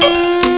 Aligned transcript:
Bonsoir 0.00 0.40
et 0.44 0.49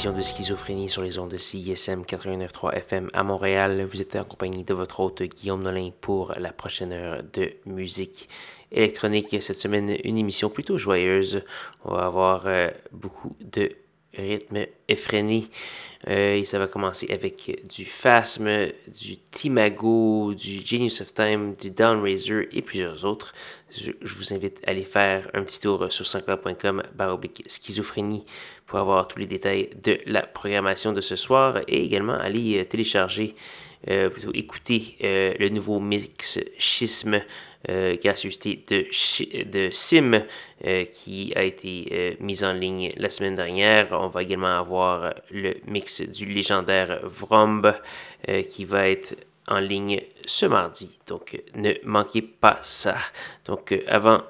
édition 0.00 0.16
de 0.16 0.22
Schizophrénie 0.22 0.88
sur 0.88 1.02
les 1.02 1.18
ondes 1.18 1.30
de 1.30 1.36
CISM 1.36 2.04
89.3 2.04 2.72
FM 2.72 3.08
à 3.12 3.22
Montréal. 3.22 3.84
Vous 3.84 4.00
êtes 4.00 4.16
en 4.16 4.24
compagnie 4.24 4.64
de 4.64 4.72
votre 4.72 5.00
hôte 5.00 5.22
Guillaume 5.22 5.62
Nolin 5.62 5.90
pour 6.00 6.32
la 6.38 6.52
prochaine 6.52 6.94
heure 6.94 7.22
de 7.34 7.50
musique 7.66 8.30
électronique. 8.72 9.36
Cette 9.42 9.58
semaine, 9.58 9.94
une 10.04 10.16
émission 10.16 10.48
plutôt 10.48 10.78
joyeuse. 10.78 11.42
On 11.84 11.92
va 11.92 12.06
avoir 12.06 12.44
euh, 12.46 12.70
beaucoup 12.92 13.36
de 13.42 13.68
rythme 14.16 14.66
effréné. 14.88 15.44
Euh, 16.08 16.36
et 16.36 16.44
ça 16.44 16.58
va 16.58 16.66
commencer 16.66 17.06
avec 17.10 17.62
du 17.68 17.84
Phasm, 17.84 18.48
du 18.88 19.18
Timago, 19.18 20.32
du 20.34 20.64
Genius 20.64 21.02
of 21.02 21.12
Time, 21.12 21.52
du 21.60 21.70
Downraiser 21.70 22.48
et 22.52 22.62
plusieurs 22.62 23.04
autres. 23.04 23.34
Je, 23.70 23.92
vous 24.02 24.32
invite 24.32 24.60
à 24.66 24.70
aller 24.70 24.84
faire 24.84 25.30
un 25.34 25.42
petit 25.42 25.60
tour 25.60 25.92
sur 25.92 26.06
sanscloud.com 26.06 26.82
baroblique 26.94 27.44
schizophrénie 27.46 28.24
pour 28.66 28.78
avoir 28.78 29.08
tous 29.08 29.18
les 29.18 29.26
détails 29.26 29.70
de 29.82 29.98
la 30.06 30.22
programmation 30.22 30.92
de 30.92 31.02
ce 31.02 31.16
soir 31.16 31.58
et 31.68 31.84
également 31.84 32.14
aller 32.14 32.58
euh, 32.58 32.64
télécharger, 32.64 33.34
euh, 33.88 34.08
plutôt 34.08 34.32
écouter 34.32 34.96
le 35.00 35.48
nouveau 35.50 35.80
mix 35.80 36.38
Schisme 36.58 37.20
euh, 37.68 37.96
gracieuseté 38.02 38.64
de, 38.68 38.86
de 39.44 39.68
Sim 39.70 40.22
euh, 40.64 40.84
qui 40.86 41.30
a 41.36 41.42
été 41.42 41.88
euh, 41.92 42.14
mise 42.18 42.42
en 42.42 42.54
ligne 42.54 42.90
la 42.96 43.10
semaine 43.10 43.34
dernière. 43.34 43.88
On 43.92 44.08
va 44.08 44.22
également 44.22 44.58
avoir 44.58 45.12
le 45.30 45.56
mix 45.66 46.00
du 46.00 46.24
légendaire 46.24 47.00
Vromb 47.02 47.74
qui 48.48 48.64
va 48.64 48.88
être 48.88 49.14
en 49.46 49.58
ligne 49.58 50.00
ce 50.24 50.46
mardi. 50.46 50.98
Donc 51.06 51.42
ne 51.54 51.74
manquez 51.84 52.22
pas 52.22 52.58
ça. 52.62 52.96
Donc 53.44 53.78
avant 53.86 54.22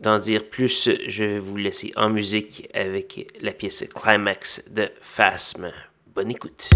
d'en 0.00 0.20
dire 0.20 0.44
plus, 0.44 0.88
je 1.08 1.24
vais 1.24 1.38
vous 1.40 1.56
laisser 1.56 1.92
en 1.96 2.08
musique 2.08 2.68
avec 2.72 3.32
la 3.40 3.50
pièce 3.50 3.84
Climax 3.94 4.62
de 4.70 4.88
Phasm. 5.00 5.72
Bonne 6.14 6.30
écoute. 6.30 6.70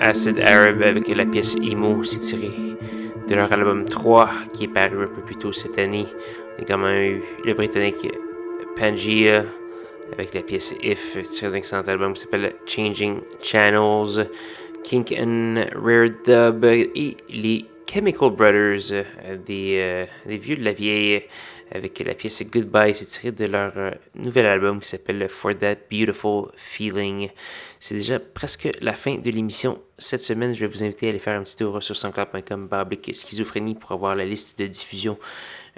Acid 0.00 0.38
Arab 0.40 0.82
avec 0.82 1.08
la 1.08 1.24
pièce 1.24 1.56
Emo, 1.56 2.04
c'est 2.04 2.20
tiré 2.20 2.50
de 3.28 3.34
leur 3.34 3.52
album 3.52 3.84
3 3.84 4.30
qui 4.52 4.64
est 4.64 4.68
paru 4.68 5.04
un 5.04 5.08
peu 5.08 5.22
plus 5.22 5.36
tôt 5.36 5.52
cette 5.52 5.78
année. 5.78 6.06
On 6.56 6.60
a 6.60 6.62
également 6.62 6.90
eu 6.90 7.22
le 7.44 7.54
britannique 7.54 8.12
Pangea 8.76 9.44
avec 10.12 10.34
la 10.34 10.42
pièce 10.42 10.74
If, 10.82 11.20
tiré 11.22 11.50
d'un 11.50 11.56
excellent 11.56 11.82
album 11.82 12.12
qui 12.12 12.20
s'appelle 12.22 12.52
Changing 12.66 13.20
Channels, 13.42 14.28
Kink 14.84 15.12
and 15.18 15.64
Rare 15.74 16.10
Dub 16.24 16.64
et 16.64 17.16
les 17.30 17.64
Chemical 17.90 18.30
Brothers, 18.30 18.92
euh, 18.92 19.36
des, 19.46 19.78
euh, 19.78 20.04
des 20.26 20.36
vieux 20.36 20.56
de 20.56 20.64
la 20.64 20.72
vieille 20.72 21.22
avec 21.70 21.98
la 22.00 22.14
pièce 22.14 22.42
Goodbye. 22.42 22.94
C'est 22.94 23.06
tiré 23.06 23.32
de 23.32 23.44
leur 23.46 23.72
euh, 23.76 23.90
nouvel 24.14 24.46
album 24.46 24.80
qui 24.80 24.88
s'appelle 24.88 25.28
For 25.28 25.56
That 25.58 25.76
Beautiful 25.90 26.50
Feeling. 26.56 27.30
C'est 27.80 27.94
déjà 27.94 28.20
presque 28.20 28.68
la 28.80 28.92
fin 28.92 29.16
de 29.16 29.30
l'émission. 29.30 29.80
Cette 29.98 30.20
semaine, 30.20 30.52
je 30.52 30.60
vais 30.60 30.66
vous 30.66 30.84
inviter 30.84 31.06
à 31.06 31.08
aller 31.10 31.18
faire 31.18 31.38
un 31.38 31.42
petit 31.42 31.56
tour 31.56 31.82
sur 31.82 31.96
sanscloud.com 31.96 32.68
schizophrénie 33.12 33.74
pour 33.74 33.92
avoir 33.92 34.14
la 34.14 34.24
liste 34.24 34.58
de 34.58 34.66
diffusion 34.66 35.18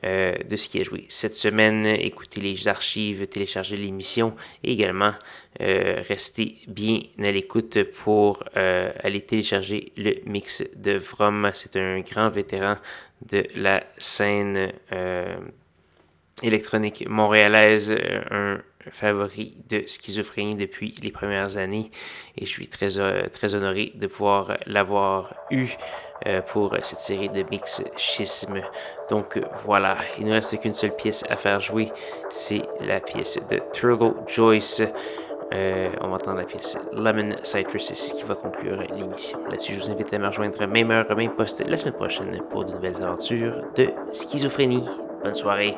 euh, 0.05 0.34
de 0.49 0.57
ce 0.57 0.68
qui 0.68 0.78
est 0.78 0.84
joué 0.84 1.07
cette 1.09 1.34
semaine. 1.34 1.86
Écoutez 1.86 2.41
les 2.41 2.68
archives, 2.68 3.26
télécharger 3.26 3.76
l'émission 3.76 4.34
et 4.62 4.72
également 4.72 5.12
euh, 5.61 6.03
rester 6.09 6.57
bien 6.66 7.01
à 7.24 7.30
l'écoute 7.30 7.82
pour 7.84 8.43
aller 8.55 9.20
télécharger 9.20 9.93
le 9.97 10.14
mix 10.26 10.62
de 10.76 10.99
Vroom. 10.99 11.51
C'est 11.55 11.76
un 11.76 12.01
grand 12.01 12.30
vétéran 12.30 12.76
de 13.30 13.45
la 13.55 13.82
scène 13.97 14.72
électronique 16.43 17.05
montréalaise, 17.09 17.91
euh, 17.91 18.20
un 18.30 18.91
favori 18.91 19.57
de 19.68 19.82
schizophrénie 19.86 20.55
depuis 20.55 20.95
les 21.03 21.11
premières 21.11 21.59
années 21.59 21.91
et 22.36 22.47
je 22.47 22.51
suis 22.51 22.68
très, 22.68 22.99
euh, 22.99 23.26
très 23.32 23.55
honoré 23.55 23.93
de 23.95 24.07
pouvoir 24.07 24.57
l'avoir 24.66 25.34
eu 25.51 25.68
euh, 26.26 26.41
pour 26.41 26.74
cette 26.82 27.01
série 27.01 27.28
de 27.28 27.45
mix 27.51 27.82
schisme. 27.97 28.61
Donc 29.11 29.39
voilà, 29.64 29.99
il 30.18 30.26
ne 30.26 30.32
reste 30.32 30.59
qu'une 30.61 30.74
seule 30.74 30.97
pièce 30.97 31.24
à 31.28 31.36
faire 31.36 31.61
jouer, 31.61 31.93
c'est 32.30 32.62
la 32.80 33.01
pièce 33.01 33.39
de 33.51 33.61
Turlo 33.72 34.16
Joyce. 34.26 34.82
on 35.53 36.09
va 36.09 36.14
entendre 36.14 36.39
la 36.39 36.45
pièce 36.45 36.78
Lemon 36.93 37.36
Citrus, 37.43 38.14
qui 38.16 38.22
va 38.24 38.34
conclure 38.34 38.82
l'émission. 38.97 39.39
Là-dessus, 39.49 39.74
je 39.74 39.80
vous 39.80 39.91
invite 39.91 40.12
à 40.14 40.18
me 40.18 40.28
rejoindre 40.28 40.66
même 40.66 40.91
heure, 40.91 41.14
même 41.16 41.34
poste 41.34 41.66
la 41.66 41.76
semaine 41.76 41.95
prochaine 41.95 42.41
pour 42.51 42.64
de 42.64 42.72
nouvelles 42.72 43.03
aventures 43.03 43.64
de 43.76 43.89
schizophrénie. 44.12 44.84
Bonne 45.22 45.34
soirée. 45.34 45.76